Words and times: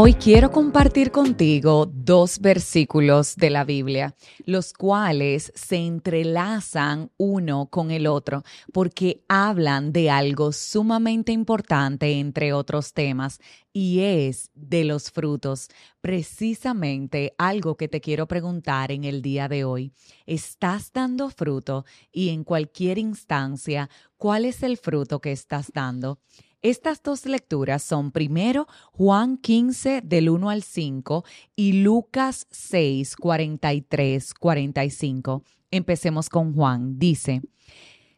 Hoy 0.00 0.14
quiero 0.14 0.52
compartir 0.52 1.10
contigo 1.10 1.84
dos 1.92 2.38
versículos 2.38 3.34
de 3.34 3.50
la 3.50 3.64
Biblia, 3.64 4.14
los 4.44 4.72
cuales 4.72 5.50
se 5.56 5.74
entrelazan 5.74 7.10
uno 7.16 7.66
con 7.68 7.90
el 7.90 8.06
otro 8.06 8.44
porque 8.72 9.24
hablan 9.26 9.92
de 9.92 10.08
algo 10.08 10.52
sumamente 10.52 11.32
importante 11.32 12.12
entre 12.12 12.52
otros 12.52 12.92
temas 12.92 13.40
y 13.72 14.02
es 14.02 14.52
de 14.54 14.84
los 14.84 15.10
frutos. 15.10 15.66
Precisamente 16.00 17.34
algo 17.36 17.76
que 17.76 17.88
te 17.88 18.00
quiero 18.00 18.28
preguntar 18.28 18.92
en 18.92 19.02
el 19.02 19.20
día 19.20 19.48
de 19.48 19.64
hoy. 19.64 19.90
¿Estás 20.26 20.92
dando 20.92 21.28
fruto? 21.28 21.84
Y 22.12 22.28
en 22.28 22.44
cualquier 22.44 22.98
instancia, 22.98 23.90
¿cuál 24.16 24.44
es 24.44 24.62
el 24.62 24.76
fruto 24.76 25.20
que 25.20 25.32
estás 25.32 25.72
dando? 25.74 26.20
Estas 26.62 27.04
dos 27.04 27.24
lecturas 27.24 27.84
son 27.84 28.10
primero 28.10 28.66
Juan 28.92 29.36
15 29.36 30.00
del 30.02 30.28
1 30.28 30.50
al 30.50 30.64
5 30.64 31.24
y 31.54 31.84
Lucas 31.84 32.48
6, 32.50 33.14
43, 33.14 34.34
45. 34.34 35.44
Empecemos 35.70 36.28
con 36.28 36.52
Juan. 36.54 36.98
Dice, 36.98 37.42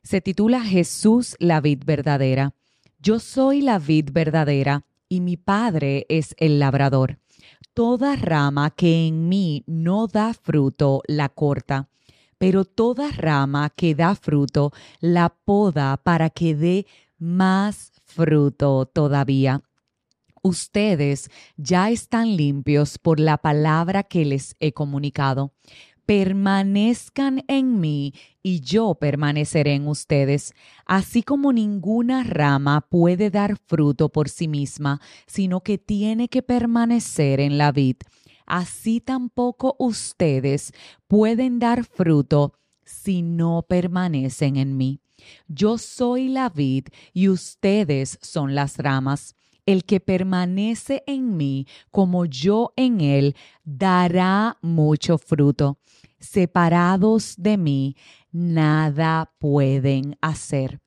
se 0.02 0.22
titula 0.22 0.62
Jesús 0.62 1.36
la 1.38 1.60
vid 1.60 1.82
verdadera. 1.84 2.54
Yo 2.98 3.18
soy 3.18 3.60
la 3.60 3.78
vid 3.78 4.08
verdadera 4.10 4.86
y 5.06 5.20
mi 5.20 5.36
Padre 5.36 6.06
es 6.08 6.34
el 6.38 6.58
labrador. 6.58 7.18
Toda 7.74 8.16
rama 8.16 8.70
que 8.70 9.06
en 9.06 9.28
mí 9.28 9.64
no 9.66 10.06
da 10.06 10.32
fruto 10.32 11.02
la 11.06 11.28
corta, 11.28 11.90
pero 12.38 12.64
toda 12.64 13.10
rama 13.10 13.68
que 13.68 13.94
da 13.94 14.14
fruto 14.14 14.72
la 15.00 15.28
poda 15.28 15.98
para 15.98 16.30
que 16.30 16.54
dé 16.54 16.86
más 17.20 17.92
fruto 18.06 18.86
todavía. 18.86 19.62
Ustedes 20.42 21.30
ya 21.56 21.90
están 21.90 22.36
limpios 22.36 22.98
por 22.98 23.20
la 23.20 23.38
palabra 23.38 24.02
que 24.02 24.24
les 24.24 24.56
he 24.58 24.72
comunicado. 24.72 25.52
Permanezcan 26.06 27.44
en 27.46 27.78
mí 27.78 28.14
y 28.42 28.60
yo 28.60 28.94
permaneceré 28.94 29.74
en 29.74 29.86
ustedes, 29.86 30.54
así 30.86 31.22
como 31.22 31.52
ninguna 31.52 32.24
rama 32.24 32.80
puede 32.80 33.30
dar 33.30 33.58
fruto 33.58 34.08
por 34.08 34.28
sí 34.28 34.48
misma, 34.48 35.00
sino 35.26 35.60
que 35.60 35.78
tiene 35.78 36.28
que 36.28 36.42
permanecer 36.42 37.38
en 37.38 37.58
la 37.58 37.70
vid. 37.70 37.96
Así 38.46 39.00
tampoco 39.00 39.76
ustedes 39.78 40.72
pueden 41.06 41.60
dar 41.60 41.84
fruto 41.84 42.54
si 42.90 43.22
no 43.22 43.62
permanecen 43.68 44.56
en 44.56 44.76
mí. 44.76 45.00
Yo 45.48 45.78
soy 45.78 46.28
la 46.28 46.48
vid 46.48 46.88
y 47.12 47.28
ustedes 47.28 48.18
son 48.20 48.54
las 48.54 48.78
ramas. 48.78 49.36
El 49.66 49.84
que 49.84 50.00
permanece 50.00 51.04
en 51.06 51.36
mí 51.36 51.66
como 51.90 52.24
yo 52.24 52.72
en 52.76 53.00
él, 53.00 53.36
dará 53.64 54.58
mucho 54.62 55.18
fruto. 55.18 55.78
Separados 56.18 57.34
de 57.36 57.56
mí, 57.56 57.96
nada 58.32 59.32
pueden 59.38 60.16
hacer. 60.20 60.79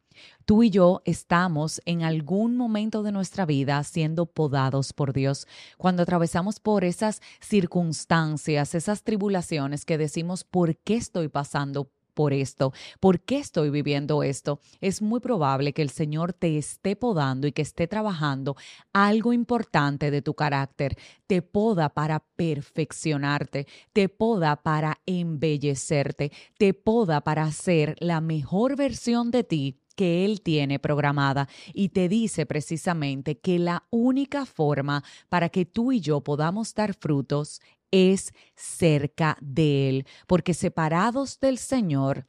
Tú 0.46 0.64
y 0.64 0.70
yo 0.70 1.02
estamos 1.06 1.82
en 1.86 2.04
algún 2.04 2.58
momento 2.58 3.02
de 3.02 3.14
nuestra 3.14 3.46
vida 3.46 3.82
siendo 3.84 4.26
podados 4.26 4.92
por 4.92 5.14
Dios. 5.14 5.48
Cuando 5.78 6.04
atravesamos 6.04 6.60
por 6.60 6.84
esas 6.84 7.22
circunstancias, 7.40 8.76
esas 8.76 9.04
tribulaciones 9.04 9.86
que 9.86 9.98
decimos, 9.98 10.44
¿por 10.44 10.76
qué 10.76 10.96
estoy 10.96 11.30
pasando 11.30 11.90
por 12.14 12.34
esto? 12.34 12.74
¿Por 13.00 13.22
qué 13.22 13.40
estoy 13.40 13.70
viviendo 13.70 14.22
esto? 14.22 14.60
Es 14.82 15.02
muy 15.02 15.22
probable 15.22 15.72
que 15.72 15.82
el 15.82 15.90
Señor 15.90 16.34
te 16.34 16.58
esté 16.58 16.98
podando 16.98 17.48
y 17.48 17.54
que 17.54 17.62
esté 17.62 17.88
trabajando 17.88 18.58
algo 18.92 19.32
importante 19.32 20.12
de 20.12 20.22
tu 20.22 20.34
carácter. 20.34 20.98
Te 21.26 21.42
poda 21.42 21.88
para 21.90 22.20
perfeccionarte, 22.20 23.66
te 23.94 24.10
poda 24.10 24.58
para 24.58 25.00
embellecerte, 25.06 26.34
te 26.58 26.74
poda 26.74 27.22
para 27.22 27.50
ser 27.52 27.96
la 28.00 28.20
mejor 28.20 28.76
versión 28.76 29.32
de 29.32 29.46
ti 29.46 29.80
que 29.96 30.26
Él 30.26 30.42
tiene 30.42 30.80
programada 30.80 31.48
y 31.74 31.90
te 31.90 32.10
dice 32.10 32.46
precisamente 32.46 33.38
que 33.38 33.60
la 33.60 33.84
única 33.90 34.46
forma 34.46 35.04
para 35.30 35.50
que 35.50 35.66
tú 35.66 35.92
y 35.92 36.00
yo 36.00 36.22
podamos 36.22 36.74
dar 36.74 36.94
frutos 36.94 37.62
es 37.92 38.34
cerca 38.56 39.38
de 39.40 39.90
Él, 39.90 40.08
porque 40.28 40.54
separados 40.54 41.40
del 41.40 41.60
Señor, 41.60 42.28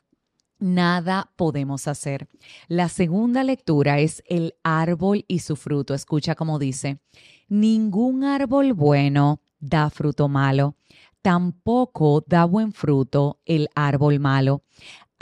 nada 0.58 1.32
podemos 1.36 1.88
hacer. 1.88 2.28
La 2.68 2.88
segunda 2.88 3.44
lectura 3.44 3.98
es 3.98 4.22
el 4.26 4.54
árbol 4.62 5.24
y 5.26 5.40
su 5.40 5.56
fruto. 5.56 5.94
Escucha 5.94 6.34
cómo 6.34 6.58
dice, 6.58 7.00
ningún 7.48 8.24
árbol 8.24 8.72
bueno 8.72 9.40
da 9.58 9.88
fruto 9.88 10.28
malo, 10.28 10.76
tampoco 11.22 12.22
da 12.26 12.44
buen 12.44 12.72
fruto 12.72 13.40
el 13.46 13.68
árbol 13.74 14.20
malo. 14.20 14.62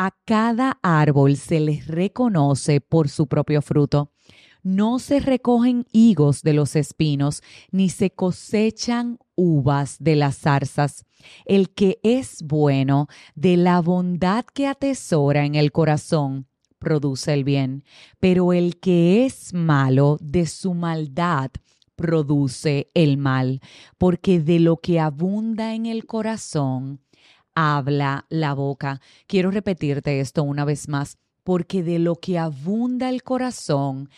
A 0.05 0.11
cada 0.25 0.81
árbol 0.83 1.37
se 1.37 1.61
les 1.61 1.87
reconoce 1.87 2.81
por 2.81 3.09
su 3.09 3.29
propio 3.29 3.63
fruto. 3.63 4.11
No 4.65 4.99
se 4.99 5.21
recogen 5.21 5.87
higos 5.93 6.43
de 6.43 6.55
los 6.55 6.75
espinos, 6.75 7.41
ni 7.71 7.89
se 7.89 8.11
cosechan 8.11 9.21
uvas 9.37 9.99
de 10.01 10.17
las 10.17 10.39
zarzas. 10.39 11.05
El 11.45 11.71
que 11.71 12.01
es 12.03 12.43
bueno, 12.43 13.07
de 13.37 13.57
la 13.57 13.81
bondad 13.81 14.45
que 14.45 14.67
atesora 14.67 15.45
en 15.45 15.55
el 15.55 15.71
corazón, 15.71 16.49
produce 16.81 17.33
el 17.33 17.45
bien, 17.45 17.85
pero 18.19 18.53
el 18.53 18.81
que 18.81 19.25
es 19.25 19.55
malo, 19.55 20.19
de 20.21 20.47
su 20.47 20.75
maldad, 20.75 21.53
produce 21.95 22.91
el 22.95 23.19
mal, 23.19 23.61
porque 23.99 24.41
de 24.41 24.59
lo 24.59 24.79
que 24.79 24.99
abunda 24.99 25.77
en 25.77 25.87
el 25.87 26.07
corazón, 26.07 26.99
habla 27.55 28.27
la 28.29 28.55
boca. 28.55 29.01
Quiero 29.27 29.51
repetirte 29.51 30.21
esto 30.21 30.43
una 30.43 30.65
vez 30.65 30.89
más, 30.89 31.19
porque 31.45 31.83
de 31.83 31.99
lo 31.99 32.17
que 32.17 32.39
abunda 32.39 33.09
el 33.09 33.23
corazón, 33.23 34.09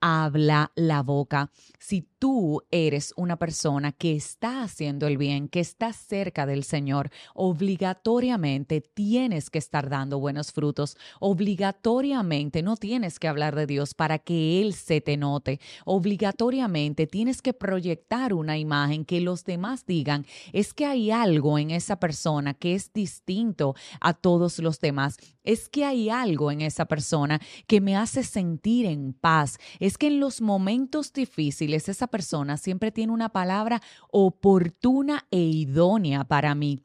habla 0.00 0.72
la 0.74 1.02
boca. 1.02 1.50
Si 1.78 2.08
tú 2.22 2.62
eres 2.70 3.12
una 3.16 3.36
persona 3.36 3.90
que 3.90 4.14
está 4.14 4.62
haciendo 4.62 5.08
el 5.08 5.18
bien, 5.18 5.48
que 5.48 5.58
está 5.58 5.92
cerca 5.92 6.46
del 6.46 6.62
Señor, 6.62 7.10
obligatoriamente 7.34 8.80
tienes 8.80 9.50
que 9.50 9.58
estar 9.58 9.88
dando 9.88 10.20
buenos 10.20 10.52
frutos. 10.52 10.96
Obligatoriamente 11.18 12.62
no 12.62 12.76
tienes 12.76 13.18
que 13.18 13.26
hablar 13.26 13.56
de 13.56 13.66
Dios 13.66 13.94
para 13.94 14.20
que 14.20 14.60
Él 14.60 14.72
se 14.72 15.00
te 15.00 15.16
note. 15.16 15.58
Obligatoriamente 15.84 17.08
tienes 17.08 17.42
que 17.42 17.54
proyectar 17.54 18.34
una 18.34 18.56
imagen 18.56 19.04
que 19.04 19.20
los 19.20 19.44
demás 19.44 19.84
digan, 19.84 20.24
es 20.52 20.74
que 20.74 20.86
hay 20.86 21.10
algo 21.10 21.58
en 21.58 21.72
esa 21.72 21.98
persona 21.98 22.54
que 22.54 22.76
es 22.76 22.92
distinto 22.92 23.74
a 24.00 24.14
todos 24.14 24.60
los 24.60 24.78
demás. 24.78 25.16
Es 25.42 25.68
que 25.68 25.84
hay 25.84 26.08
algo 26.08 26.52
en 26.52 26.60
esa 26.60 26.84
persona 26.84 27.40
que 27.66 27.80
me 27.80 27.96
hace 27.96 28.22
sentir 28.22 28.86
en 28.86 29.12
paz. 29.12 29.58
Es 29.80 29.98
que 29.98 30.06
en 30.06 30.20
los 30.20 30.40
momentos 30.40 31.12
difíciles, 31.12 31.88
esa 31.88 32.11
persona 32.12 32.56
siempre 32.56 32.92
tiene 32.92 33.12
una 33.12 33.30
palabra 33.30 33.82
oportuna 34.12 35.26
e 35.32 35.40
idónea 35.40 36.22
para 36.22 36.54
mí 36.54 36.84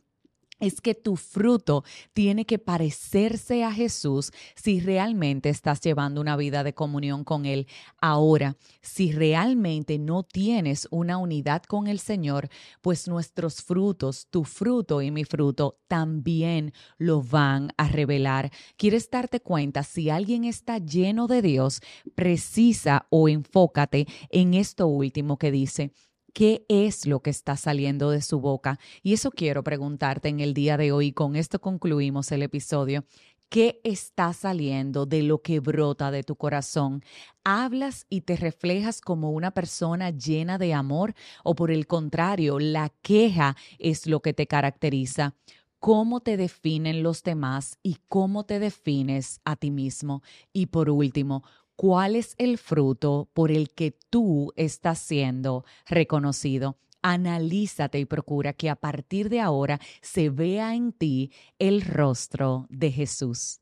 es 0.59 0.81
que 0.81 0.95
tu 0.95 1.15
fruto 1.15 1.83
tiene 2.13 2.45
que 2.45 2.59
parecerse 2.59 3.63
a 3.63 3.71
Jesús 3.71 4.31
si 4.55 4.79
realmente 4.79 5.49
estás 5.49 5.81
llevando 5.81 6.21
una 6.21 6.35
vida 6.35 6.63
de 6.63 6.73
comunión 6.73 7.23
con 7.23 7.45
Él. 7.45 7.67
Ahora, 7.99 8.57
si 8.81 9.11
realmente 9.11 9.99
no 9.99 10.23
tienes 10.23 10.87
una 10.91 11.17
unidad 11.17 11.63
con 11.63 11.87
el 11.87 11.99
Señor, 11.99 12.49
pues 12.81 13.07
nuestros 13.07 13.61
frutos, 13.61 14.27
tu 14.29 14.43
fruto 14.43 15.01
y 15.01 15.11
mi 15.11 15.23
fruto, 15.23 15.79
también 15.87 16.73
lo 16.97 17.21
van 17.21 17.71
a 17.77 17.87
revelar. 17.87 18.51
¿Quieres 18.77 19.09
darte 19.09 19.39
cuenta 19.39 19.83
si 19.83 20.09
alguien 20.09 20.43
está 20.43 20.79
lleno 20.79 21.27
de 21.27 21.41
Dios? 21.41 21.81
Precisa 22.15 23.07
o 23.09 23.29
enfócate 23.29 24.07
en 24.29 24.53
esto 24.53 24.87
último 24.87 25.37
que 25.37 25.51
dice 25.51 25.91
qué 26.33 26.65
es 26.69 27.05
lo 27.05 27.21
que 27.21 27.29
está 27.29 27.57
saliendo 27.57 28.09
de 28.09 28.21
su 28.21 28.39
boca. 28.39 28.79
Y 29.03 29.13
eso 29.13 29.31
quiero 29.31 29.63
preguntarte 29.63 30.29
en 30.29 30.39
el 30.39 30.53
día 30.53 30.77
de 30.77 30.91
hoy. 30.91 31.11
Con 31.11 31.35
esto 31.35 31.59
concluimos 31.59 32.31
el 32.31 32.43
episodio. 32.43 33.05
¿Qué 33.49 33.79
está 33.85 34.33
saliendo 34.33 35.05
de 35.05 35.23
lo 35.23 35.41
que 35.41 35.61
brota 35.61 36.11
de 36.11 36.23
tu 36.23 36.35
corazón? 36.35 37.01
¿Hablas 37.45 38.05
y 38.09 38.21
te 38.21 38.35
reflejas 38.35 38.99
como 38.99 39.31
una 39.31 39.51
persona 39.51 40.09
llena 40.09 40.57
de 40.57 40.73
amor 40.73 41.13
o 41.45 41.55
por 41.55 41.71
el 41.71 41.87
contrario, 41.87 42.59
la 42.59 42.89
queja 43.01 43.55
es 43.79 44.05
lo 44.05 44.21
que 44.21 44.33
te 44.33 44.47
caracteriza? 44.47 45.35
cómo 45.79 46.21
te 46.21 46.37
definen 46.37 47.03
los 47.03 47.23
demás 47.23 47.77
y 47.83 47.97
cómo 48.07 48.45
te 48.45 48.59
defines 48.59 49.41
a 49.45 49.55
ti 49.55 49.71
mismo. 49.71 50.23
Y 50.53 50.67
por 50.67 50.89
último, 50.89 51.43
cuál 51.77 52.17
es 52.17 52.35
el 52.37 52.57
fruto 52.57 53.29
por 53.33 53.51
el 53.51 53.69
que 53.69 53.97
tú 54.09 54.51
estás 54.57 54.99
siendo 54.99 55.63
reconocido. 55.85 56.77
Analízate 57.01 57.99
y 57.99 58.05
procura 58.05 58.51
que 58.51 58.69
a 58.69 58.75
partir 58.75 59.29
de 59.29 59.39
ahora 59.39 59.79
se 60.01 60.29
vea 60.29 60.75
en 60.75 60.91
ti 60.91 61.31
el 61.59 61.81
rostro 61.83 62.65
de 62.69 62.91
Jesús. 62.91 63.61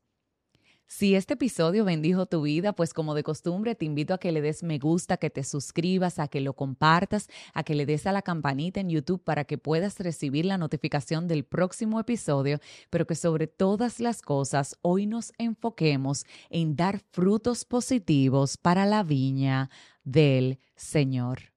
Si 0.88 1.16
este 1.16 1.34
episodio 1.34 1.84
bendijo 1.84 2.26
tu 2.26 2.42
vida, 2.42 2.72
pues 2.72 2.94
como 2.94 3.14
de 3.14 3.24
costumbre 3.24 3.74
te 3.74 3.84
invito 3.84 4.14
a 4.14 4.18
que 4.18 4.30
le 4.30 4.40
des 4.40 4.62
me 4.62 4.78
gusta, 4.78 5.16
que 5.16 5.30
te 5.30 5.42
suscribas, 5.42 6.20
a 6.20 6.28
que 6.28 6.40
lo 6.40 6.52
compartas, 6.52 7.28
a 7.54 7.64
que 7.64 7.74
le 7.74 7.86
des 7.86 8.06
a 8.06 8.12
la 8.12 8.22
campanita 8.22 8.78
en 8.78 8.90
YouTube 8.90 9.22
para 9.24 9.44
que 9.44 9.58
puedas 9.58 9.98
recibir 9.98 10.44
la 10.44 10.58
notificación 10.58 11.26
del 11.26 11.44
próximo 11.44 11.98
episodio, 11.98 12.60
pero 12.88 13.04
que 13.04 13.16
sobre 13.16 13.48
todas 13.48 13.98
las 13.98 14.22
cosas 14.22 14.76
hoy 14.80 15.06
nos 15.06 15.32
enfoquemos 15.38 16.24
en 16.50 16.76
dar 16.76 17.00
frutos 17.10 17.64
positivos 17.64 18.56
para 18.56 18.86
la 18.86 19.02
viña 19.02 19.70
del 20.04 20.60
Señor. 20.76 21.55